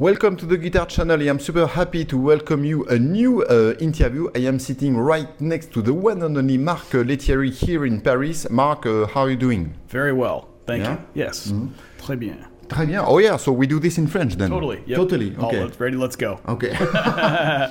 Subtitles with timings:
[0.00, 1.20] Welcome to the Guitar Channel.
[1.20, 4.30] I am super happy to welcome you a new uh, interview.
[4.34, 8.48] I am sitting right next to the one and only Mark Lettieri here in Paris.
[8.48, 9.74] Mark, uh, how are you doing?
[9.88, 10.92] Very well, thank Yeah?
[10.92, 10.98] you.
[11.24, 11.52] Yes,
[11.98, 12.46] très bien.
[12.68, 13.04] Très bien.
[13.06, 14.48] Oh yeah, so we do this in French then.
[14.48, 14.82] Totally.
[14.86, 14.96] Yep.
[14.96, 15.36] Totally.
[15.36, 15.60] Okay.
[15.64, 15.96] let's- ready?
[15.98, 16.40] Let's go.
[16.48, 16.72] Okay.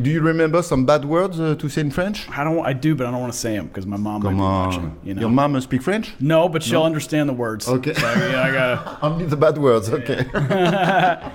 [0.00, 2.28] do you remember some bad words uh, to say in French?
[2.30, 2.64] I don't.
[2.64, 4.44] I do, but I don't want to say them because my mom Come might be
[4.44, 4.66] on.
[4.66, 4.98] watching.
[5.02, 5.20] You know.
[5.22, 6.14] Your mom speak French?
[6.20, 7.66] no, but she'll understand the words.
[7.66, 7.94] Okay.
[7.94, 8.98] So, yeah, I gotta.
[9.02, 10.26] Only the bad words, okay.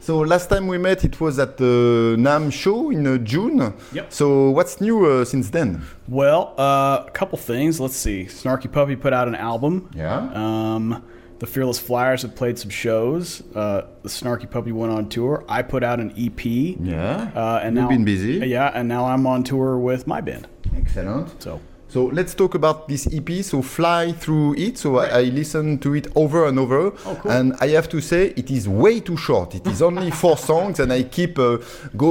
[0.00, 3.74] so last time we met, it was at the NAMM show in uh, June.
[3.92, 4.12] Yep.
[4.12, 5.82] So what's new uh, since then?
[6.08, 7.78] Well, uh, a couple things.
[7.78, 8.24] Let's see.
[8.24, 9.90] Snarky Puppy put out an album.
[9.94, 10.30] Yeah.
[10.34, 11.04] Um,
[11.38, 13.42] the Fearless Flyers have played some shows.
[13.54, 15.44] Uh, the Snarky Puppy went on tour.
[15.48, 16.44] I put out an EP.
[16.44, 17.30] Yeah.
[17.34, 18.46] Uh, and You've now, been busy.
[18.46, 20.48] Yeah, and now I'm on tour with my band.
[20.76, 21.42] Excellent.
[21.42, 21.60] So
[21.90, 23.28] So let's talk about this EP.
[23.44, 24.78] So fly through it.
[24.78, 27.32] So I, I listened to it over and over, Oh, cool.
[27.32, 29.54] and I have to say it is way too short.
[29.56, 31.58] It is only four songs, and I keep uh,
[31.96, 32.10] go.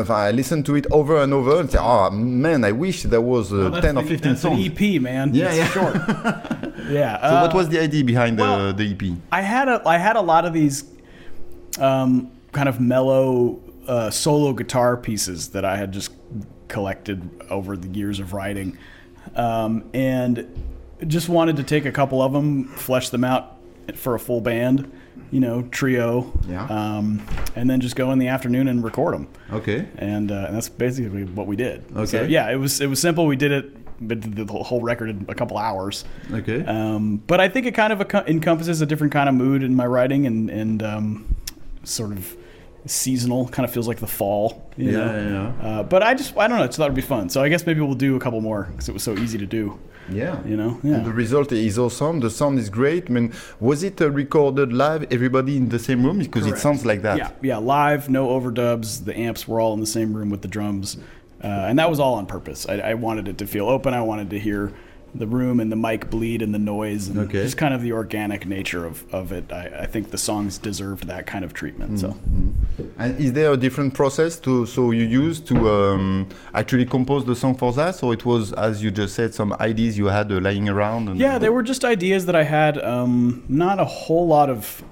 [0.00, 3.20] Uh, I listen to it over and over and say, "Oh man, I wish there
[3.20, 5.32] was uh, That's ten or fifteen that's songs." An EP, man.
[5.32, 5.68] Yeah, It's yeah.
[5.68, 5.94] short.
[6.90, 7.20] yeah.
[7.20, 9.16] So uh, what was the idea behind well, the, the EP?
[9.30, 10.82] I had a I had a lot of these
[11.78, 16.10] um, kind of mellow uh, solo guitar pieces that I had just
[16.68, 18.76] collected over the years of writing,
[19.36, 20.46] um, and
[21.06, 23.56] just wanted to take a couple of them, flesh them out
[23.94, 24.90] for a full band,
[25.30, 26.64] you know, trio, Yeah.
[26.66, 29.28] um, and then just go in the afternoon and record them.
[29.52, 29.86] Okay.
[29.98, 31.84] And, uh, and that's basically what we did.
[31.94, 32.26] So, Okay.
[32.28, 33.26] yeah, it was it was simple.
[33.26, 33.72] We did it.
[33.98, 36.04] But the the whole record in a couple hours.
[36.30, 36.62] Okay.
[36.66, 39.86] Um, but I think it kind of encompasses a different kind of mood in my
[39.86, 41.36] writing and, and um,
[41.82, 42.36] sort of
[42.86, 43.48] seasonal.
[43.48, 44.70] Kind of feels like the fall.
[44.76, 45.54] You Yeah, know?
[45.62, 45.68] yeah.
[45.68, 46.64] Uh, but I just I don't know.
[46.64, 47.28] I just thought it'd be fun.
[47.28, 49.46] So I guess maybe we'll do a couple more because it was so easy to
[49.46, 49.78] do.
[50.08, 50.36] yeah.
[50.46, 50.78] You know.
[50.84, 50.98] Yeah.
[51.00, 52.20] the result is awesome.
[52.20, 53.10] The sound is great.
[53.10, 55.02] I mean, was it uh, recorded live?
[55.10, 57.16] Everybody in the same room because it sounds like that.
[57.18, 59.04] Yeah, yeah, live, no overdubs.
[59.04, 60.96] The amps were all in the same room with the drums,
[61.42, 62.66] uh, and that was all on purpose.
[62.68, 63.94] I, I wanted it to feel open.
[63.94, 64.72] I wanted to hear
[65.18, 67.42] the room and the mic bleed and the noise and Okay.
[67.42, 69.50] just kind of the organic nature of, of it.
[69.52, 72.00] I, I think the songs deserved that kind of treatment.
[72.00, 72.16] So
[72.98, 77.34] And is there a different process to so you used to um, actually compose the
[77.36, 80.40] song for that, or it was as you just said some ideas you had uh,
[80.40, 81.08] lying around?
[81.08, 82.78] And yeah, they were just ideas that I had.
[82.82, 84.82] Um, not a whole lot of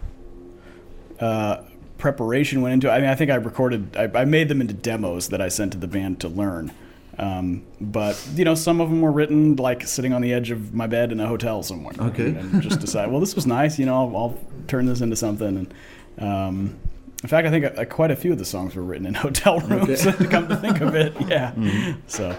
[1.20, 1.62] uh,
[1.98, 2.88] preparation went into.
[2.88, 2.92] it.
[2.92, 3.96] I mean, I think I recorded.
[3.96, 6.72] I, I made them into demos that I sent to the band to learn.
[7.18, 10.74] Um, but you know, some of them were written like sitting on the edge of
[10.74, 11.94] my bed in a hotel somewhere.
[11.98, 12.28] Okay.
[12.28, 13.78] and, and just decide, well, this was nice.
[13.78, 15.56] You know, I'll, I'll turn this into something.
[15.56, 15.74] And
[16.18, 16.78] um,
[17.22, 19.60] in fact, I think uh, quite a few of the songs were written in hotel
[19.60, 20.02] rooms.
[20.02, 21.52] To come to think of it, yeah.
[21.52, 22.00] Mm-hmm.
[22.06, 22.36] So,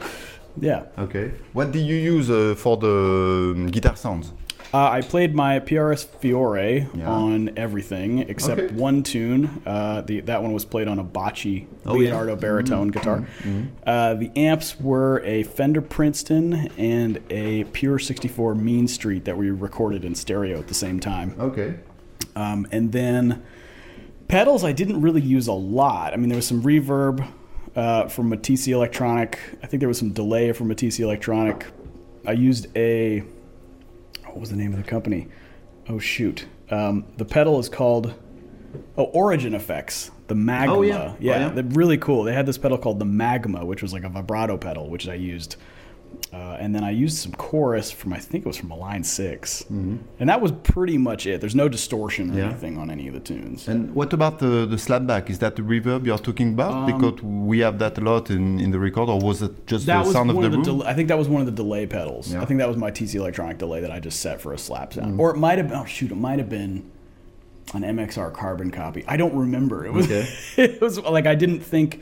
[0.59, 0.83] yeah.
[0.97, 1.31] Okay.
[1.53, 4.31] What did you use uh, for the um, guitar sounds?
[4.75, 7.09] Uh, I played my PRS Fiore Yeah.
[7.09, 8.73] on everything except Okay.
[8.75, 9.61] one tune.
[9.65, 12.09] Uh, the, that one was played on a Bacci Oh, yeah.
[12.09, 13.25] Leonardo baritone guitar.
[13.87, 19.49] Uh, the amps were a Fender Princeton and a Pure 64 Mean Street that we
[19.49, 21.35] recorded in stereo at the same time.
[21.39, 21.75] Okay.
[22.35, 23.43] Um, and then
[24.27, 26.11] pedals, I didn't really use a lot.
[26.11, 27.25] I mean, there was some reverb
[27.77, 29.39] uh, from Matisse Electronic.
[29.63, 31.65] I think there was some delay from Matisse Electronic.
[32.27, 33.23] I used a
[34.35, 35.29] what was the name of the company?
[35.87, 38.13] Oh shoot, um, the pedal is called
[38.97, 40.11] oh Origin Effects.
[40.27, 40.75] The Magma.
[40.75, 41.13] Oh, yeah.
[41.13, 41.61] Oh, yeah.
[41.69, 42.23] really cool.
[42.23, 45.13] They had this pedal called the Magma, which was like a vibrato pedal, which I
[45.13, 45.55] used.
[46.33, 49.03] Uh, and then I used some chorus from I think it was from a line
[49.05, 51.39] 6 and that was pretty much it.
[51.39, 52.37] There's no distortion or Mm-hmm.
[52.39, 52.45] Yeah.
[52.49, 53.67] anything on any of the tunes.
[53.69, 55.29] And what about the the slapback?
[55.29, 56.87] Is that the reverb you're talking about?
[56.87, 59.95] because we have that a lot in, in the record, or was it just Um,
[59.95, 60.79] that the sound of the of the room?
[60.79, 62.25] del- I think that was one of the delay pedals.
[62.33, 62.41] Yeah.
[62.41, 64.93] I think that was my TC Electronic delay that I just set for a slap
[64.93, 65.19] sound, Mm.
[65.21, 65.77] or it might have been.
[65.77, 66.71] Oh shoot, it might have been
[67.73, 69.01] an MXR carbon copy.
[69.07, 69.85] I don't remember.
[69.85, 70.05] It was.
[70.05, 70.27] Okay.
[70.57, 72.01] it was like I didn't think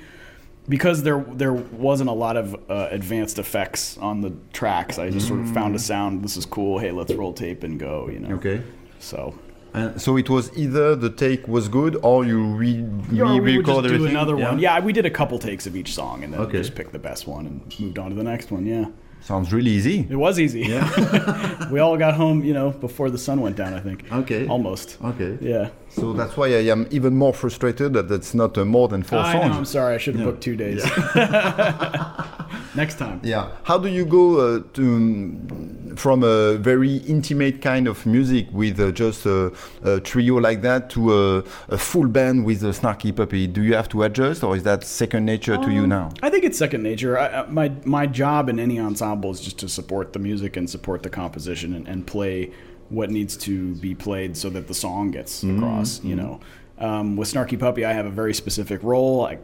[0.70, 4.98] because there there wasn't a lot of uh, advanced effects on the tracks.
[5.00, 6.24] I just sort of found a sound.
[6.24, 6.80] This is cool.
[6.80, 8.10] Hey, let's roll tape and go.
[8.10, 8.30] You know.
[8.30, 8.38] Mm.
[8.38, 8.62] Okay.
[9.00, 9.36] So.
[9.76, 13.66] And so it was either the take was good or you re, Yeah, we just
[13.66, 14.08] do everything.
[14.10, 14.60] another one.
[14.60, 16.60] Yeah, we did a couple takes of each song and then Okay.
[16.60, 18.68] just picked the best one and moved on to the next one.
[18.68, 18.86] Yeah.
[19.22, 20.06] Sounds really easy.
[20.08, 20.60] It was easy.
[20.62, 21.70] Yeah.
[21.72, 24.12] we all got home, you know, before the sun went down, I think.
[24.12, 24.46] Okay.
[24.48, 25.00] Almost.
[25.04, 25.40] Okay.
[25.42, 25.70] Yeah.
[25.96, 29.20] So that's why I am even more frustrated that it's not uh, more than four
[29.20, 29.58] I know, songs.
[29.58, 29.96] I'm sorry.
[29.96, 30.84] I should have booked two days.
[32.76, 33.20] Next time.
[33.24, 33.50] Yeah.
[33.64, 38.92] How do you go uh, to from a very intimate kind of music with uh,
[38.92, 39.52] just a,
[39.84, 43.46] a trio like that to a, a full band with a snarky puppy?
[43.46, 46.10] Do you have to adjust, or is that second nature to Um, you now?
[46.24, 47.20] I think it's second nature.
[47.20, 51.04] I, my my job in any ensemble is just to support the music and support
[51.04, 52.52] the composition and, and play
[52.94, 55.58] what needs to be played so that the song gets Mm-hmm.
[55.58, 56.04] across.
[56.04, 56.40] You know,
[56.78, 59.26] Um, with Snarky Puppy, I have a very specific role.
[59.26, 59.38] I,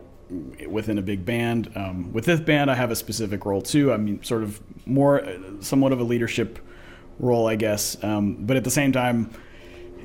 [0.68, 1.72] within a big band.
[1.76, 3.92] Um, with this band, I have a specific role too.
[3.92, 6.60] I mean, sort of more, uh, somewhat of a leadership
[7.20, 7.98] role, I guess.
[8.04, 9.32] Um, but at the same time,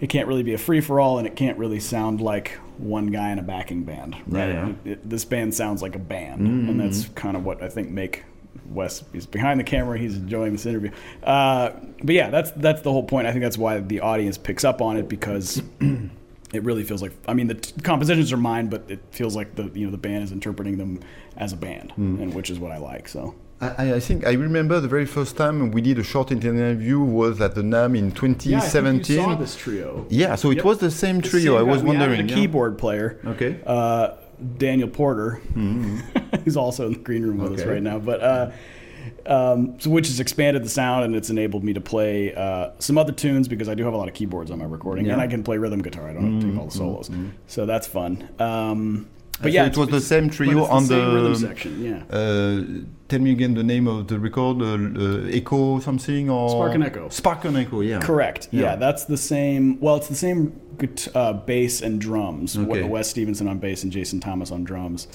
[0.01, 3.09] it can't really be a free for all, and it can't really sound like one
[3.09, 4.17] guy in a backing band.
[4.27, 4.49] Right?
[4.49, 4.69] Yeah, yeah.
[4.85, 7.91] It- it- this band sounds like a band, and that's kind of what I think
[7.91, 8.25] make
[8.71, 9.05] Wes.
[9.13, 9.99] He's behind the camera.
[9.99, 10.91] He's enjoying this interview.
[11.23, 11.71] Uh,
[12.03, 13.27] but yeah, that's that's the whole point.
[13.27, 15.63] I think that's why the audience picks up on it because.
[16.53, 19.57] It really feels like I mean the t- compositions are mine, but it feels like
[19.57, 21.01] the you know the band is interpreting them
[21.37, 23.09] as a band, and which is what I like.
[23.09, 27.01] So I, I think I remember the very first time we did a short interview
[27.01, 29.17] was at the NAMM in 2017.
[29.17, 30.07] Yeah, I saw this trio.
[30.11, 30.65] Yeah, so it Yep.
[30.65, 31.57] was the same trio.
[31.57, 32.21] I was we added wondering.
[32.21, 32.35] a yeah.
[32.37, 33.19] keyboard player.
[33.27, 33.59] Okay.
[33.67, 34.11] Uh,
[34.59, 35.31] Daniel Porter,
[36.45, 37.71] who's also in the green room with us Mm-hmm.
[37.71, 37.99] Right now.
[37.99, 38.51] But uh,
[39.27, 42.97] um, so which has expanded the sound and it's enabled me to play uh, some
[42.99, 45.15] other tunes because I do have a lot of keyboards on my recording and Yeah.
[45.15, 45.23] Mm-hmm.
[45.23, 46.09] I can play rhythm guitar.
[46.09, 47.11] I don't have to take all the solos,
[47.47, 48.29] so that's fun.
[48.39, 49.09] Um,
[49.41, 51.83] but So yeah, it was the same trio it's the on the- rhythm section.
[51.83, 52.03] Yeah.
[52.17, 52.63] Uh,
[53.15, 56.85] tell me again the name of the record, uh, uh, Echo something or Spark and
[56.85, 57.09] Echo.
[57.11, 58.01] Spark and Echo, yeah.
[58.01, 58.49] Correct.
[58.51, 58.63] Yeah.
[58.63, 58.77] Yeah.
[58.77, 59.79] that's the same.
[59.81, 60.61] Well, it's the same
[61.15, 62.59] uh, bass and drums.
[62.59, 62.83] Okay.
[62.83, 65.07] Wes Stevenson on bass and Jason Thomas on drums.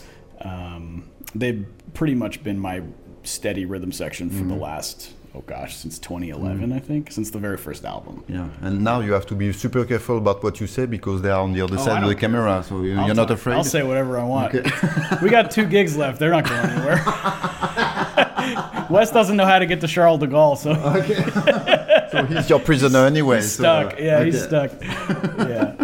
[0.42, 2.82] Um, they've pretty much been my
[3.24, 4.62] steady rhythm section for the Mm-hmm.
[4.62, 8.24] last oh gosh since 2011 I think since the very first album.
[8.28, 11.30] Yeah, and now you have to be super careful about what you say because they
[11.30, 13.56] are on the other Oh, side of the camera, so you, you're not afraid.
[13.56, 14.54] I'll say whatever I want.
[15.22, 16.20] we got two gigs left.
[16.20, 17.04] They're not going anywhere.
[18.90, 22.10] Wes doesn't know how to get to Charles de Gaulle, so okay.
[22.12, 23.38] so he's your prisoner anyway.
[23.38, 23.94] he's so, stuck.
[23.94, 24.72] uh, yeah, he's stuck.
[24.82, 25.76] yeah.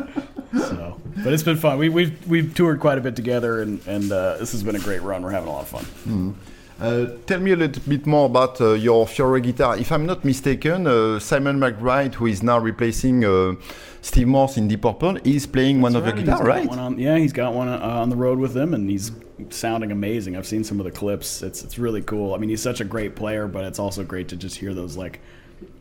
[0.53, 1.77] So, but it's been fun.
[1.77, 4.80] We, we've we've toured quite a bit together, and and uh, this has been a
[4.80, 5.21] great run.
[5.21, 6.36] We're having a lot of fun.
[6.80, 9.77] Uh, tell me a little bit more about uh, your Fiore guitar.
[9.77, 13.54] If I'm not mistaken, uh, Simon McBride, who is now replacing uh,
[14.01, 16.68] Steve Morse in Deep Purple, is playing one of your guitars, right?
[16.68, 19.12] one on- yeah, he's got one uh, on the road with him, and he's
[19.51, 20.36] sounding amazing.
[20.36, 21.42] I've seen some of the clips.
[21.42, 22.33] It's it's really cool.
[22.33, 24.98] I mean, he's such a great player, but it's also great to just hear those
[24.98, 25.21] like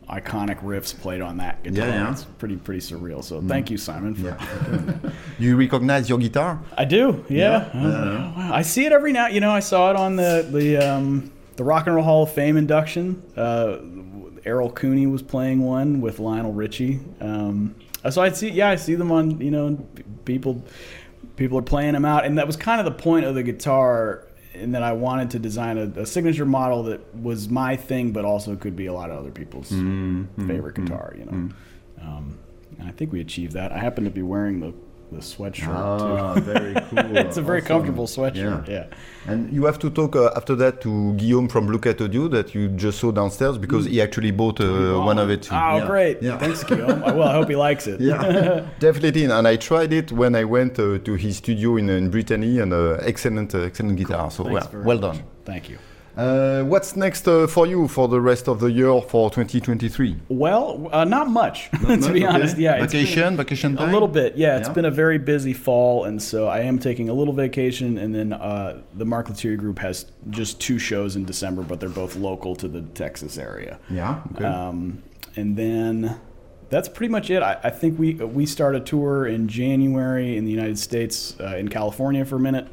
[0.09, 1.87] iconic riffs played on that guitar.
[1.87, 2.11] Yeah, yeah.
[2.11, 3.23] It's pretty pretty surreal.
[3.23, 4.15] So thank you, Simon.
[4.15, 6.61] For, Do you recognize your guitar?
[6.77, 7.25] I do.
[7.29, 7.69] Yeah.
[7.73, 7.79] Oh,
[8.37, 8.49] wow.
[8.53, 9.27] I see it every now.
[9.27, 12.31] You know, I saw it on the the um, the Rock and Roll Hall of
[12.31, 13.21] Fame induction.
[13.35, 13.77] Uh,
[14.45, 16.99] Errol Cooney was playing one with Lionel Richie.
[17.19, 17.75] Um,
[18.09, 18.49] so I see.
[18.49, 19.41] Yeah, I see them on.
[19.41, 19.87] You know,
[20.25, 20.63] people
[21.35, 24.27] people are playing them out, and that was kind of the point of the guitar.
[24.55, 28.25] And that I wanted to design a, a signature model that was my thing, but
[28.25, 29.69] also could be a lot of other people's
[30.47, 31.13] favorite guitar.
[31.17, 31.49] You know,
[32.01, 32.37] um,
[32.79, 33.71] and I think we achieved that.
[33.71, 34.73] I happen to be wearing the
[35.11, 36.05] the sweatshirt too.
[36.17, 37.17] Ah, very cool.
[37.17, 37.67] It's a very Awesome.
[37.67, 38.67] comfortable sweatshirt.
[38.67, 38.87] Yeah.
[39.27, 42.53] And you have to talk uh, after that to Guillaume from Look at Audio that
[42.55, 45.55] you just saw downstairs because he actually bought uh, one of it too.
[45.55, 45.85] Oh, Yeah.
[45.87, 46.21] great.
[46.21, 46.37] Yeah.
[46.37, 47.01] Thanks, Guillaume.
[47.17, 47.99] well, I hope he likes it.
[48.01, 49.25] Yeah, definitely.
[49.25, 52.73] And I tried it when I went uh, to his studio in, in Brittany, and
[52.73, 54.29] uh, excellent, uh, excellent guitar.
[54.31, 55.17] So Thanks well, well much.
[55.17, 55.25] done.
[55.45, 55.77] Thank you.
[56.17, 60.15] Uh, what's next uh, for you for the rest of the year for 2023?
[60.29, 62.57] Well, uh, not much, to be honest.
[62.57, 62.75] Yeah.
[62.83, 64.57] it's vacation, vacation A little bit, yeah.
[64.57, 64.73] It's Yeah.
[64.73, 67.97] been a very busy fall, and so I am taking a little vacation.
[67.97, 71.89] And then uh, the Mark Lettieri Group has just two shows in December, but they're
[71.89, 73.77] both local to the Texas area.
[73.89, 74.21] Yeah.
[74.35, 74.45] Okay.
[74.45, 75.03] Um,
[75.35, 76.17] and then
[76.69, 77.43] that's pretty much it.
[77.43, 81.57] I, I think we we start a tour in January in the United States, uh,
[81.57, 82.69] in California for a minute,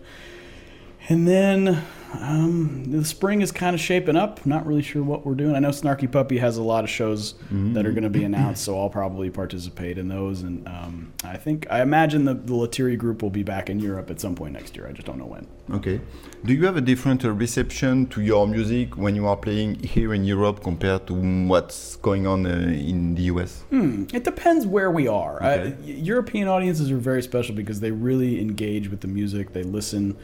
[1.08, 1.82] and then
[2.20, 4.44] um, the spring is kind of shaping up.
[4.44, 5.54] Not really sure what we're doing.
[5.54, 8.64] I know Snarky Puppy has a lot of shows that are going to be announced,
[8.64, 10.42] so I'll probably participate in those.
[10.42, 14.10] And um, I think I imagine the the Lettieri Group will be back in Europe
[14.10, 14.86] at some point next year.
[14.86, 15.46] I just don't know when.
[15.72, 16.00] Okay.
[16.44, 20.12] Do you have a different uh, reception to your music when you are playing here
[20.12, 23.62] in Europe compared to what's going on uh, in the US?
[23.70, 25.36] Hmm, It depends where we are.
[25.36, 25.72] Okay.
[25.72, 29.52] Uh, European audiences are very special because they really engage with the music.
[29.52, 30.16] They listen,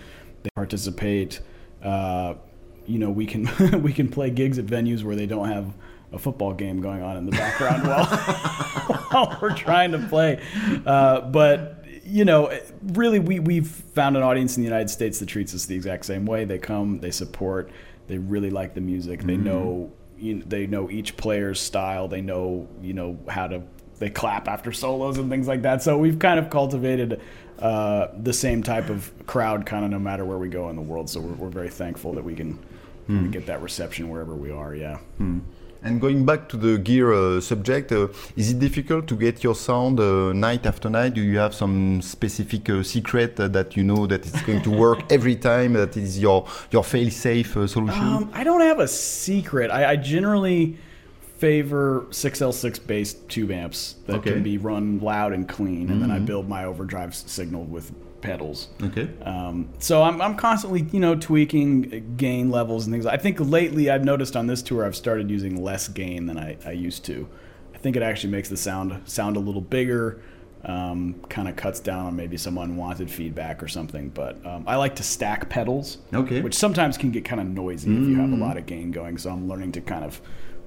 [0.43, 1.41] they participate.
[1.83, 2.35] Uh,
[2.87, 3.49] you know, we can
[3.83, 5.75] we can play gigs at venues where they don't have
[6.13, 8.07] a football game going on in the background while,
[9.27, 10.43] while we're trying to play.
[10.87, 12.51] Uh, but you know,
[12.83, 16.07] really, we we've found an audience in the United States that treats us the exact
[16.07, 16.45] same way.
[16.45, 17.71] They come, they support,
[18.07, 19.23] they really like the music.
[19.23, 22.09] They know you know, they know each player's style.
[22.09, 23.63] They know you know how to
[23.99, 25.83] they clap after solos and things like that.
[25.83, 27.21] So we've kind of cultivated
[27.59, 30.83] uh, the same type of crowd, kind of no matter where we go in the
[30.83, 31.11] world.
[31.11, 32.59] So we're, we're very thankful that we can
[33.09, 34.75] we get that reception wherever we are.
[34.75, 34.99] Yeah.
[35.83, 39.55] And going back to the gear uh, subject, uh, is it difficult to get your
[39.55, 41.15] sound uh, night after night?
[41.15, 44.71] Do you have some specific uh, secret uh, that you know that it's going to
[44.71, 45.75] work every time?
[45.75, 48.03] That is your your fail-safe uh, solution?
[48.03, 49.71] Um, I don't have a secret.
[49.71, 50.77] I, I generally
[51.39, 54.33] favor 6L6 based tube amps that Okay.
[54.33, 58.69] can be run loud and clean, and then I build my overdrive signal with pedals.
[58.83, 59.09] Okay.
[59.23, 63.07] Um, so I'm, I'm constantly, you know, tweaking gain levels and things.
[63.07, 66.57] I think lately I've noticed on this tour I've started using less gain than I,
[66.67, 67.29] I used to.
[67.73, 70.21] I think it actually makes the sound sound a little bigger,
[70.65, 74.09] um, kind of cuts down on maybe some unwanted feedback or something.
[74.09, 76.41] But um, I like to stack pedals, Okay.
[76.41, 79.17] which sometimes can get kind of noisy if you have a lot of gain going.
[79.19, 80.21] So I'm learning to kind of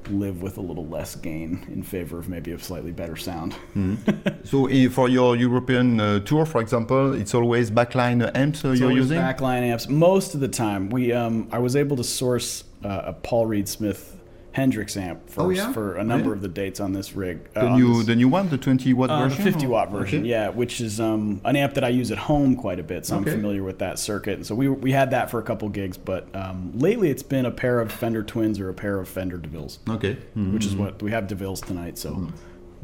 [0.09, 3.55] live with a little less gain in favor of maybe a slightly better sound.
[4.43, 8.91] So eh, for your European uh, tour, for example, it's always backline amps uh, you're
[8.91, 9.19] using.
[9.19, 10.89] backline amps most of the time.
[10.89, 14.17] We um, I was able to source uh, a Paul Reed Smith
[14.53, 15.71] Hendrix amp for, Oh, yeah?
[15.71, 16.35] for a number Really?
[16.37, 17.39] of the dates on this rig.
[17.55, 19.43] Uh, the on new, this- the new one, the 20 watt uh, the version.
[19.45, 20.29] 50 watt version, Okay.
[20.29, 23.15] yeah, which is um, an amp that I use at home quite a bit, so
[23.17, 23.31] Okay.
[23.31, 24.35] I'm familiar with that circuit.
[24.35, 27.45] And so we, we had that for a couple gigs, but um, lately it's been
[27.45, 30.17] a pair of Fender Twins or a pair of Fender DeVilles, Okay.
[30.37, 30.53] Mhm.
[30.53, 31.97] which is what we have DeVilles tonight.
[31.97, 32.35] So Mm-hmm.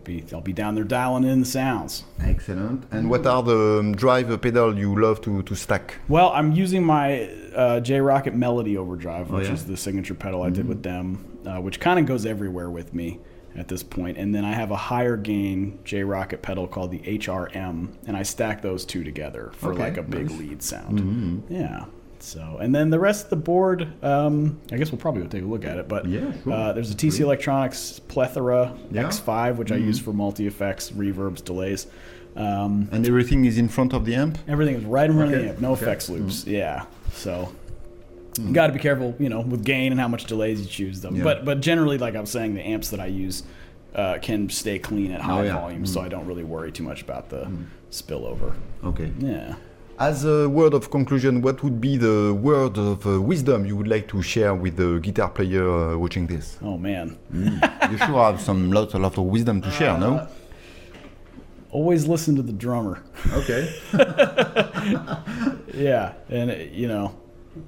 [0.07, 2.05] Be, I'll be down there dialing in the sounds.
[2.21, 2.85] Excellent.
[2.91, 5.95] And what are the um, drive pedal you love to, to stack?
[6.07, 9.53] Well, I'm using my uh, J Rockett Melody Overdrive, which Oh, yeah?
[9.53, 12.93] is the signature pedal I did with them, uh, which kind of goes everywhere with
[12.93, 13.19] me
[13.55, 14.17] at this point.
[14.17, 18.23] And then I have a higher gain J Rockett pedal called the HRM, and I
[18.23, 20.39] stack those two together for Okay, like a big nice.
[20.39, 21.43] lead sound.
[21.49, 21.85] Yeah.
[22.19, 25.43] So, and then the rest of the board, um, I guess we'll probably go take
[25.43, 25.87] a look at it.
[25.87, 26.53] But Yeah, sure.
[26.53, 29.03] uh, there's a TC Electronics Plethora Yeah.
[29.03, 31.87] X5, which I use for multi effects, reverbs, delays.
[32.35, 34.37] Um, And everything is in front of the amp?
[34.47, 35.59] Everything is right in front of the amp.
[35.61, 35.83] No Okay.
[35.83, 36.45] effects loops.
[36.45, 36.83] Yeah.
[37.13, 37.49] So
[38.39, 41.01] you got to be careful, you know, with gain and how much delays you choose
[41.01, 41.15] them.
[41.15, 41.23] Yeah.
[41.23, 43.43] But but generally, like I was saying, the amps that I use
[43.95, 45.55] uh, can stay clean at high yeah.
[45.55, 47.47] volumes, so I don't really worry too much about the
[47.89, 48.53] spillover.
[48.83, 49.11] Okay.
[49.17, 49.55] Yeah.
[49.99, 53.87] As a word of conclusion, what would be the word of uh, wisdom you would
[53.87, 56.57] like to share with the guitar player uh, watching this?
[56.61, 57.17] Oh man.
[57.33, 60.27] you sure have some lots, a lot of wisdom to share, no?
[61.71, 63.03] Always listen to the drummer.
[63.33, 63.73] Okay.
[65.73, 67.13] Yeah, and uh, you know,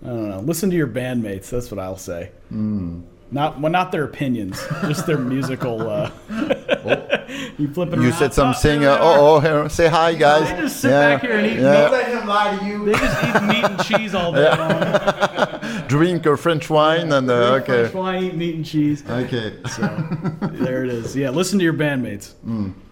[0.04, 0.40] I don't know.
[0.40, 1.50] Listen to your bandmates.
[1.52, 2.32] That's what I'll say.
[2.50, 5.88] Not well, not their opinions, just their musical.
[5.88, 6.10] Uh,
[7.60, 8.14] you flip it You around.
[8.14, 8.84] said something.
[8.86, 10.50] Uh, oh, oh, say hi, guys.
[10.50, 11.90] They just sit back here and eat yeah.
[12.30, 12.86] Lie to you.
[12.86, 15.88] They just eat meat and cheese all day long.
[15.88, 17.82] Drink a French wine and uh, okay.
[17.82, 19.04] French wine, eat meat and cheese.
[19.10, 19.58] Okay.
[19.76, 19.88] So
[20.66, 21.16] there it is.
[21.16, 22.34] Yeah, listen to your bandmates.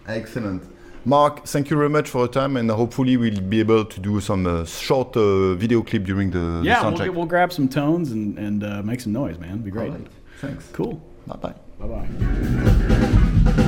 [0.08, 0.62] Excellent.
[1.04, 4.20] Mark, thank you very much for your time, and hopefully we'll be able to do
[4.20, 8.10] some uh, short uh, video clip during the, the Yeah, we'll, we'll grab some tones
[8.10, 9.50] and, and uh, make some noise, man.
[9.50, 9.92] It'd be great.
[9.92, 10.06] Right.
[10.40, 10.68] Thanks.
[10.72, 11.00] Cool.
[11.26, 11.54] Bye bye.
[11.78, 13.64] Bye bye.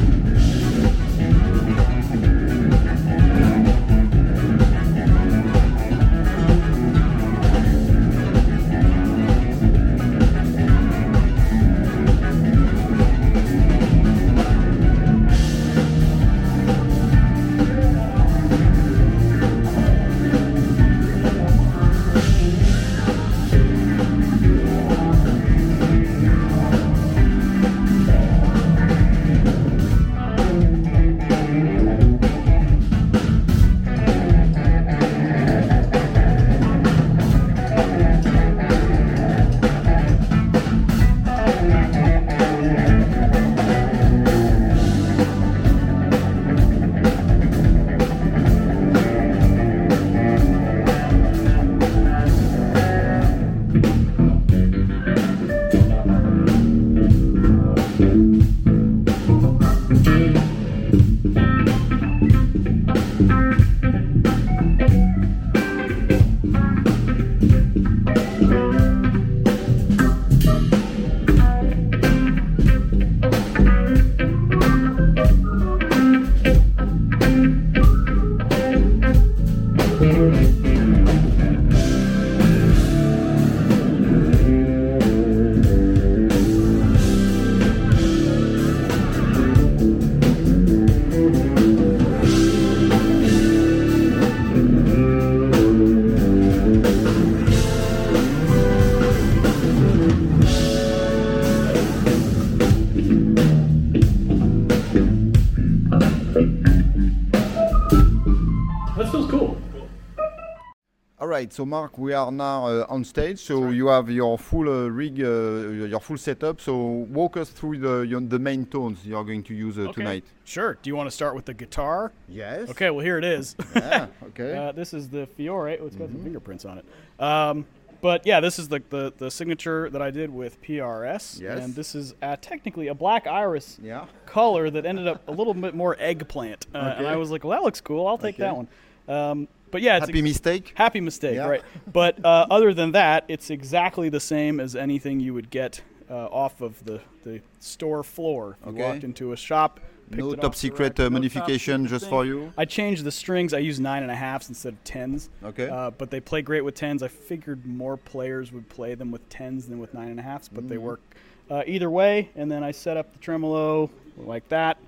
[111.40, 113.38] Right, so Mark, we are now uh, on stage.
[113.38, 116.60] So you have your full uh, rig, uh, your full setup.
[116.60, 116.76] So
[117.18, 120.24] walk us through the your, the main tones you are going to use uh, tonight.
[120.44, 120.76] Sure.
[120.82, 122.12] Do you want to start with the guitar?
[122.28, 122.70] Yes.
[122.70, 123.56] Okay, well, here it is.
[123.74, 124.06] Yeah.
[124.28, 124.56] Okay.
[124.56, 125.78] Uh, this is the Fiore.
[125.80, 126.84] Oh, it's got some fingerprints on it.
[127.18, 127.64] Um,
[128.02, 131.62] but yeah, this is the, the the signature that I did with PRS, Yes.
[131.64, 134.06] and this is uh, technically a black iris Yeah.
[134.26, 137.52] color that ended up a little bit more eggplant, uh, and I was like, well,
[137.58, 138.06] that looks cool.
[138.06, 138.68] I'll take that one.
[139.08, 140.72] Um, but yeah, it's Happy mistake.
[140.74, 141.48] Happy mistake, Yeah.
[141.48, 141.62] right?
[141.92, 146.26] But uh, other than that, it's exactly the same as anything you would get uh,
[146.26, 148.56] off of the, the store floor.
[148.60, 148.82] If you Okay.
[148.82, 152.10] walked into a shop, No top secret uh, no top modification secret just thing.
[152.10, 152.52] for you.
[152.58, 153.54] I changed the strings.
[153.54, 155.30] I use nine and a halfs instead of tens.
[155.44, 155.68] Okay.
[155.68, 157.02] Uh, but they play great with tens.
[157.04, 160.48] I figured more players would play them with tens than with nine and a halfs,
[160.48, 160.80] but they Mhm.
[160.82, 161.00] work
[161.48, 162.30] uh, either way.
[162.36, 164.78] And then I set up the tremolo like that.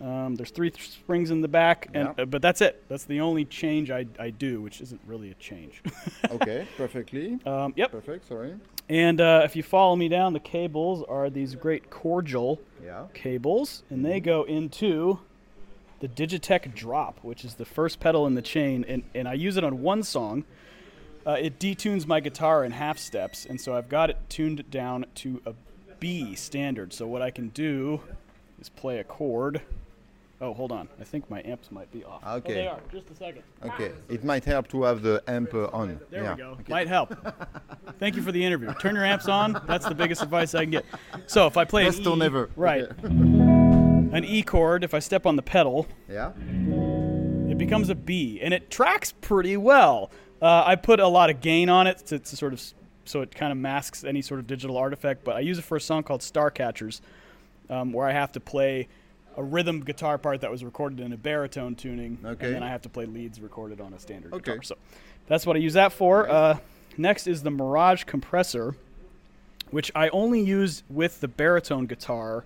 [0.00, 2.22] Um, there's three th- springs in the back, and Yeah.
[2.22, 2.84] uh, but that's it.
[2.88, 5.82] That's the only change I, I do, which isn't really a change.
[6.30, 6.66] okay.
[6.76, 7.38] Perfectly.
[7.46, 7.92] um, yep.
[7.92, 8.28] Perfect.
[8.28, 8.54] Sorry.
[8.88, 13.06] And uh, if you follow me down, the cables are these great cordial Yeah.
[13.14, 15.18] cables, and they go into
[16.00, 19.56] the Digitech Drop, which is the first pedal in the chain, and, and I use
[19.56, 20.44] it on one song.
[21.26, 25.06] Uh, it detunes my guitar in half steps, and so I've got it tuned down
[25.16, 25.54] to a
[25.98, 26.92] B standard.
[26.92, 28.02] So what I can do
[28.60, 29.62] is play a chord.
[30.40, 30.88] Oh, hold on.
[31.00, 32.22] I think my amps might be off.
[32.26, 32.52] Oh, Okay.
[32.54, 32.78] they are.
[32.92, 33.42] Just a second.
[33.64, 33.92] Okay.
[34.10, 35.98] It might help to have the amp uh, on.
[36.10, 36.34] There yeah.
[36.34, 36.48] we go.
[36.50, 36.64] Okay.
[36.68, 37.14] Might help.
[37.98, 38.72] Thank you for the interview.
[38.74, 39.58] Turn your amps on.
[39.66, 40.84] That's the biggest advice I can get.
[41.26, 42.50] So if I play Best an E, never.
[42.54, 43.06] right, Okay.
[44.16, 46.32] an E chord, if I step on the pedal, Yeah.
[47.50, 50.10] it becomes a B, and it tracks pretty well.
[50.42, 52.62] Uh, I put a lot of gain on it to, to sort of
[53.06, 55.24] so it kind of masks any sort of digital artifact.
[55.24, 57.00] But I use it for a song called Starcatchers,
[57.70, 58.88] um, where I have to play
[59.36, 62.46] a rhythm guitar part that was recorded in a baritone tuning, Okay.
[62.46, 64.52] and then I have to play leads recorded on a standard Okay.
[64.52, 64.62] guitar.
[64.62, 64.76] So
[65.26, 66.28] that's what I use that for.
[66.28, 66.58] Uh,
[66.96, 68.74] next is the Mirage compressor,
[69.70, 72.44] which I only use with the baritone guitar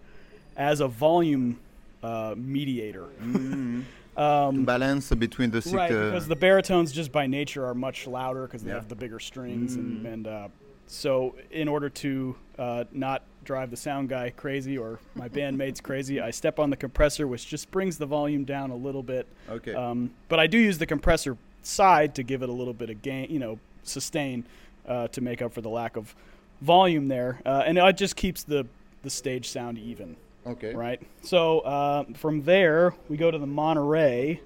[0.56, 1.60] as a volume
[2.02, 3.06] uh, mediator.
[4.16, 5.72] To balance between the six.
[5.74, 8.76] Right, uh, because the baritones just by nature are much louder because they Yeah.
[8.76, 10.48] have the bigger strings, and, and uh,
[10.90, 16.20] so in order to uh, not drive the sound guy crazy or my bandmates crazy,
[16.20, 19.28] I step on the compressor, which just brings the volume down a little bit.
[19.48, 19.72] Okay.
[19.72, 23.02] Um, but I do use the compressor side to give it a little bit of
[23.02, 24.44] gain, you know, sustain
[24.88, 26.12] uh, to make up for the lack of
[26.60, 28.66] volume there, uh, and it just keeps the
[29.02, 30.74] the stage sound even okay.
[30.74, 31.00] right?
[31.22, 34.40] So uh, from there, we go to the Monterey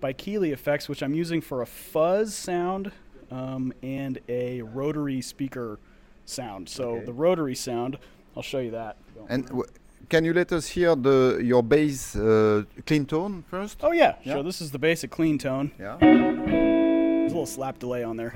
[0.00, 2.92] by Keeley Effects, which I'm using for a fuzz sound
[3.30, 5.78] um, and a rotary speaker
[6.24, 6.68] sound.
[6.68, 7.04] So Okay.
[7.06, 7.98] the rotary sound,
[8.36, 8.96] I'll show you that.
[9.28, 9.64] And w-
[10.08, 13.78] can you let us hear the your bass uh, clean tone first?
[13.82, 14.34] oh yeah, Yeah.
[14.34, 15.70] so this is the basic clean tone.
[15.78, 15.96] Yeah.
[16.00, 18.34] There's a little slap delay on there.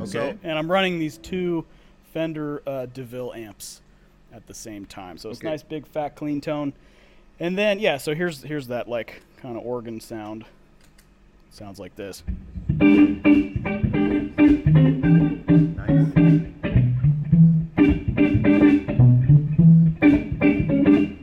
[0.00, 0.06] Okay.
[0.10, 1.64] So, and I'm running these two
[2.12, 3.80] Fender uh, DeVille amps
[4.32, 5.16] at the same time.
[5.16, 5.48] So it's Okay.
[5.48, 6.72] nice, big, fat, clean tone.
[7.42, 10.44] And then yeah, so here's here's that like kind of organ sound.
[11.50, 12.22] Sounds like this.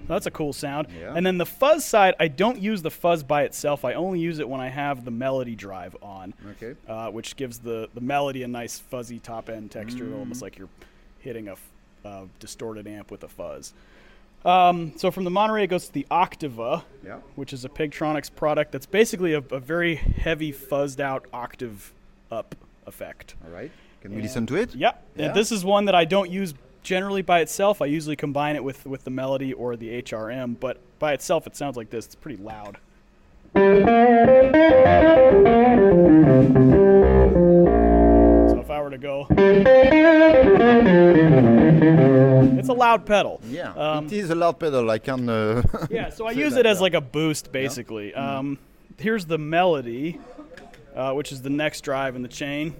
[0.07, 0.87] That's a cool sound.
[0.99, 1.13] Yeah.
[1.15, 3.85] And then the fuzz side, I don't use the fuzz by itself.
[3.85, 6.75] I only use it when I have the melody drive on Okay.
[6.87, 10.67] uh, which gives the, the melody a nice fuzzy top end texture, almost like you're
[11.19, 11.55] hitting a,
[12.03, 13.73] uh, distorted amp with a fuzz.
[14.45, 17.17] Um, so from the Monterey, it goes to the Octava, Yeah.
[17.35, 21.91] which is a Pigtronix product that's basically a, a very heavy fuzzed out octave
[22.31, 22.55] up
[22.87, 23.35] effect.
[23.45, 23.71] All right.
[24.01, 24.73] Can we And- listen to it?
[24.75, 25.03] Yep.
[25.17, 25.25] Yeah.
[25.25, 27.81] And this is one that I don't use generally by itself.
[27.81, 31.55] I usually combine it with, with the melody or the HRM, but by itself it
[31.57, 32.05] sounds like this.
[32.05, 32.77] It's pretty loud.
[38.79, 39.27] So if I were to go,
[42.57, 43.41] it's a loud pedal.
[43.49, 43.73] Yeah.
[43.73, 44.89] Um, it is a loud pedal.
[44.89, 45.27] I can.
[45.27, 46.81] Uh, Yeah, so I use it as yeah.
[46.83, 48.13] like a boost, basically.
[48.13, 48.57] Um,
[48.97, 50.19] here's the melody,
[50.95, 52.75] uh, which is the next drive in the chain.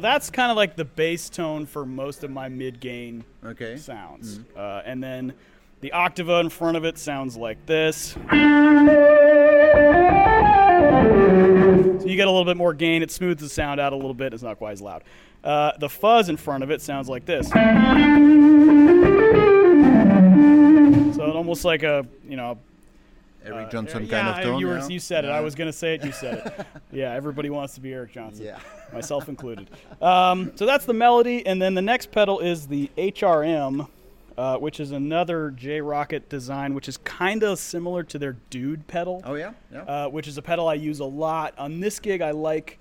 [0.00, 3.76] So that's kind of like the bass tone for most of my mid gain Okay.
[3.76, 4.40] sounds.
[4.56, 5.34] Uh, and then
[5.82, 8.12] the octava in front of it sounds like this.
[8.12, 8.18] So
[12.06, 13.02] you get a little bit more gain.
[13.02, 14.32] It smooths the sound out a little bit.
[14.32, 15.04] It's not quite as loud.
[15.44, 17.48] Uh, the fuzz in front of it sounds like this.
[17.50, 17.58] So
[21.26, 22.58] it almost like a you know.
[23.44, 24.60] Eric uh, Johnson yeah, kind of tone.
[24.60, 24.88] You, were, yeah?
[24.88, 25.30] you said it.
[25.30, 26.04] I was gonna say it.
[26.04, 26.66] You said it.
[26.92, 28.58] yeah, everybody wants to be Eric Johnson Yeah.
[28.92, 29.68] Myself included.
[30.02, 33.88] Um, so that's the melody, and then the next pedal is the HRM,
[34.36, 38.86] uh, which is another J Rockett design, which is kind of similar to their Dude
[38.88, 39.82] pedal, Oh yeah, yeah.
[39.82, 41.54] uh, which is a pedal I use a lot.
[41.58, 42.78] On this gig, I like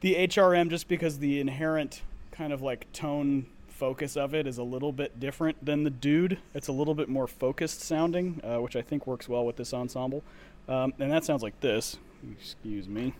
[0.00, 4.62] the HRM just because the inherent kind of like tone focus of it is a
[4.62, 6.38] little bit different than the Dude.
[6.54, 9.74] It's a little bit more focused sounding, uh, which I think works well with this
[9.74, 10.22] ensemble.
[10.68, 11.98] Um, and that sounds like this.
[12.30, 13.14] Excuse me.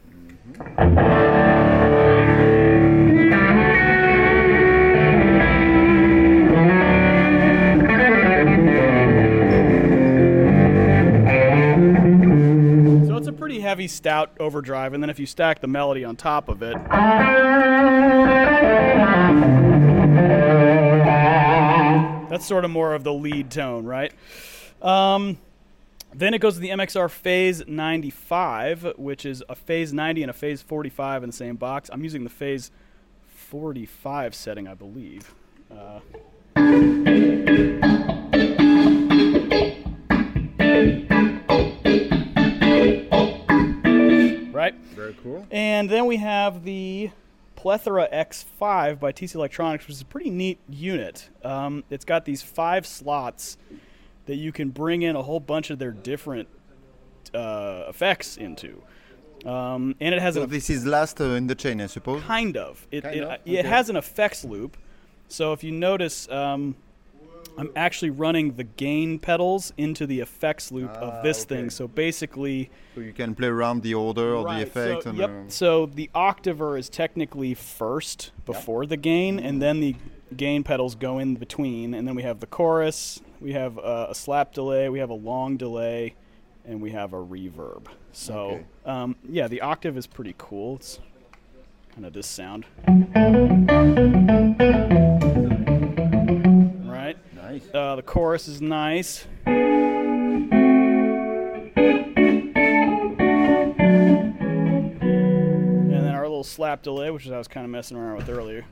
[13.06, 16.14] So it's a pretty heavy, stout overdrive, and then if you stack the melody on
[16.16, 16.76] top of it,
[22.28, 24.12] that's sort of more of the lead tone, right?
[24.80, 25.38] Um,
[26.14, 30.34] then it goes to the MXR Phase 95, which is a Phase 90 and a
[30.34, 31.88] Phase 45 in the same box.
[31.92, 32.70] I'm using the Phase
[33.26, 35.34] 45 setting, I believe.
[35.70, 36.00] Uh,
[44.52, 44.74] right?
[44.94, 45.46] Very cool.
[45.50, 47.10] And then we have the
[47.56, 51.30] Plethora X5 by TC Electronics, which is a pretty neat unit.
[51.42, 53.56] Um, it's got these five slots
[54.26, 56.48] that you can bring in a whole bunch of their different
[57.34, 58.82] uh, effects into.
[59.44, 62.22] Um, and it has So a this is last uh, in the chain, I suppose.
[62.22, 62.86] kind of.
[62.90, 63.32] It, Kind it, of?
[63.44, 63.68] it Okay.
[63.68, 64.76] has an effects loop.
[65.28, 66.76] So if you notice, um,
[67.58, 71.56] I'm actually running the gain pedals into the effects loop Ah, of this okay.
[71.56, 71.70] thing.
[71.70, 75.02] So basically, So you can play around the order or the Right, effect.
[75.02, 75.30] So, and, yep.
[75.30, 79.96] uh, So the octaver is technically first before the gain, and then the
[80.36, 84.14] gain pedals go in between, and then we have the chorus, we have uh, a
[84.14, 86.14] slap delay, we have a long delay,
[86.64, 87.86] and we have a reverb.
[88.12, 88.64] So Okay.
[88.86, 90.76] um, yeah, the octave is pretty cool.
[90.76, 91.00] It's
[91.94, 92.66] kind of this sound.
[96.86, 97.16] Right.
[97.34, 97.62] nice.
[97.74, 99.26] Uh, the chorus is nice.
[104.24, 108.28] And then our little slap delay, which is I was kind of messing around with
[108.28, 108.64] earlier.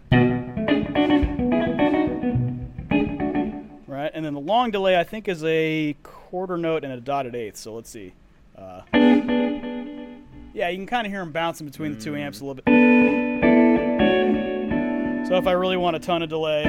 [4.13, 7.57] And then the long delay I think is a quarter note and a dotted eighth.
[7.57, 8.15] So let's see.
[8.57, 8.83] Uh,
[10.53, 12.65] yeah, you can kind of hear them bouncing between the two amps a little bit.
[15.29, 16.65] So if I really want a ton of delay,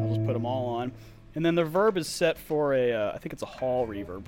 [0.00, 0.92] I'll just put them all on.
[1.34, 4.24] And then the verb is set for a, uh, I think it's a hall reverb.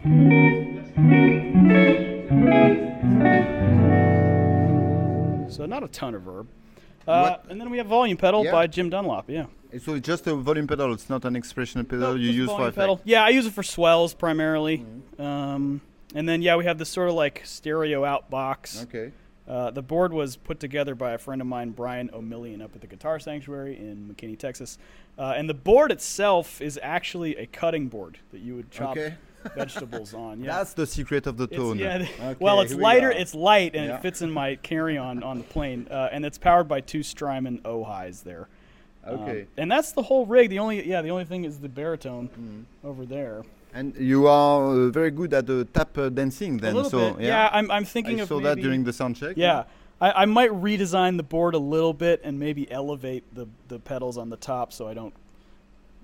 [5.50, 6.48] So not a ton of verb.
[7.10, 8.52] Uh, and then we have volume pedal Yeah.
[8.52, 9.28] by Jim Dunlop.
[9.28, 9.46] Yeah.
[9.84, 10.92] So it's just a volume pedal.
[10.92, 12.76] It's not an expression pedal Nope, you use for volume effect.
[12.76, 13.00] pedal.
[13.04, 14.78] Yeah, I use it for swells primarily.
[14.78, 15.22] Mm-hmm.
[15.22, 15.80] Um,
[16.14, 18.82] and then yeah, we have this sort of like stereo out box.
[18.82, 19.12] Okay.
[19.48, 22.80] Uh, the board was put together by a friend of mine, Brian O'Million, up at
[22.80, 24.78] the Guitar Sanctuary in McKinney, Texas.
[25.18, 29.14] Uh, and the board itself is actually a cutting board that you would chop Okay.
[29.54, 30.40] Vegetables on.
[30.40, 30.56] Yeah.
[30.58, 31.78] That's the secret of the tone.
[31.78, 33.10] yeah, Okay, well, it's here we lighter.
[33.10, 33.96] It's light, and Yeah.
[33.96, 37.60] it fits in my carry-on on the plane, uh, and it's powered by two Strymon
[37.64, 38.48] Ojais there.
[39.04, 39.46] Um, Okay.
[39.56, 40.50] and that's the whole rig.
[40.50, 42.64] The only, yeah, the only thing is the baritone Mm.
[42.88, 43.44] over there.
[43.72, 46.74] And you are uh, very good at the tap uh, dancing then.
[46.74, 47.26] little so bit.
[47.26, 49.36] Yeah, I'm, I'm thinking I of saw maybe, that during the sound check.
[49.36, 49.64] Yeah,
[50.00, 54.18] I, I might redesign the board a little bit and maybe elevate the the pedals
[54.18, 55.14] on the top so I don't.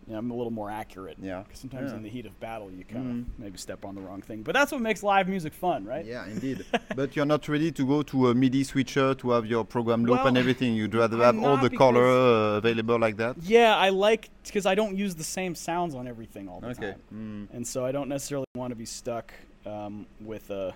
[0.07, 1.17] You know, I'm a little more accurate.
[1.21, 1.43] Yeah.
[1.49, 1.97] 'Cause sometimes Yeah.
[1.97, 3.25] in the heat of battle, you kind of Mm.
[3.39, 4.43] maybe step on the wrong thing.
[4.45, 6.05] But that's what makes live music fun, right?
[6.05, 6.65] Yeah, indeed.
[6.95, 10.19] but you're not ready to go to a MIDI switcher to have your program loop
[10.19, 10.75] Well, and everything.
[10.75, 13.37] You'd rather I'm have all the color uh, available like that.
[13.43, 16.93] Yeah, I like because I don't use the same sounds on everything all the Okay.
[16.93, 19.33] time, Mm, and so I don't necessarily want to be stuck
[19.67, 20.71] um, with uh,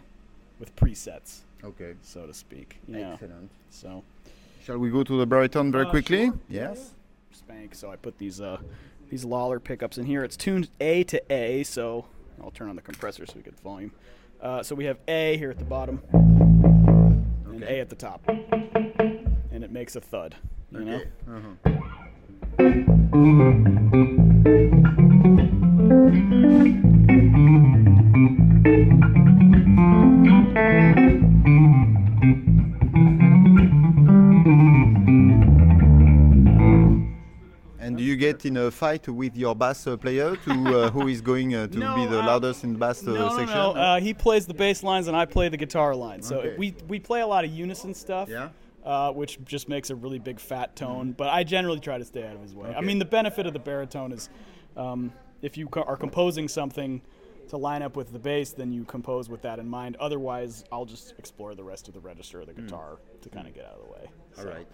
[0.59, 1.95] with presets, okay.
[2.03, 2.79] so to speak.
[2.89, 3.51] Know, Excellent.
[3.71, 4.03] so
[4.65, 6.25] Shall we go to the baritone very Uh, quickly?
[6.27, 6.39] sure.
[6.49, 6.95] Yes.
[7.33, 7.75] spank.
[7.75, 8.59] So I put these uh,
[9.11, 10.25] these Lollar pickups in here.
[10.25, 12.07] It's tuned A to A, so
[12.43, 13.93] I'll turn on the compressor so we get volume.
[14.41, 19.63] Uh, so we have A here at the bottom and A at the top, and
[19.63, 20.37] it makes a thud.
[20.73, 20.97] You know.
[20.97, 21.11] Okay.
[21.29, 21.71] Uh-huh.
[38.81, 42.07] Fight with your bass uh, player to uh, who is going uh, to No, be
[42.07, 43.55] the loudest in the bass uh, no, no, section?
[43.57, 43.71] no.
[43.73, 46.27] Uh, he plays the bass lines and I play the guitar lines.
[46.27, 46.55] So Okay.
[46.63, 48.29] we we play a lot of unison stuff.
[48.29, 48.49] Yeah.
[48.83, 52.25] Uh, which just makes a really big fat tone, but I generally try to stay
[52.27, 52.71] out of his way.
[52.75, 54.31] I mean, the benefit of the baritone is
[54.75, 55.13] um,
[55.43, 57.03] if you co- are composing something
[57.51, 59.97] to line up with the bass, then you compose with that in mind.
[60.01, 63.53] Otherwise, I'll just explore the rest of the register of the guitar to kind of
[63.55, 64.05] get out of the way.
[64.39, 64.67] All So, right.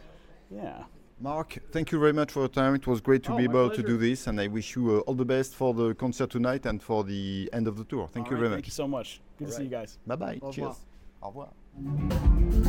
[0.52, 0.84] Yeah.
[1.18, 2.74] Mark, thank you very much for your time.
[2.74, 4.96] It was great to Oh, be my able to do this, and I wish you
[4.96, 8.06] uh, all the best for the concert tonight and for the end of the tour.
[8.12, 8.56] Thank All you right, very much.
[8.58, 9.20] Thank you so much.
[9.38, 9.98] Good to see you guys.
[10.06, 10.38] Bye bye.
[10.42, 10.52] Au revoir.
[10.52, 10.76] Cheers.
[11.22, 12.62] Au revoir.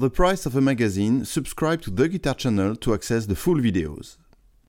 [0.00, 3.56] For the price of a magazine, subscribe to the Guitar Channel to access the full
[3.56, 4.16] videos.